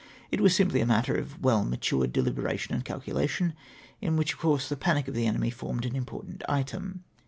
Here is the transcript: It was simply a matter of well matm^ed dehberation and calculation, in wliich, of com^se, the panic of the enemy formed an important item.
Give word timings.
It 0.31 0.41
was 0.41 0.55
simply 0.55 0.81
a 0.81 0.85
matter 0.87 1.15
of 1.15 1.39
well 1.43 1.63
matm^ed 1.63 2.07
dehberation 2.07 2.71
and 2.71 2.83
calculation, 2.83 3.53
in 4.01 4.15
wliich, 4.17 4.33
of 4.33 4.39
com^se, 4.39 4.67
the 4.67 4.75
panic 4.75 5.07
of 5.07 5.13
the 5.13 5.27
enemy 5.27 5.51
formed 5.51 5.85
an 5.85 5.95
important 5.95 6.41
item. 6.49 7.03